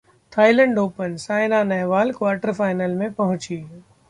Thailand 0.33 0.79
open 0.79 1.17
Saina 1.17 1.61
Nehwal 1.63 2.11
quarter 2.11 2.53
final 2.53 2.95
में 2.95 3.11
पहुंची 3.13 3.63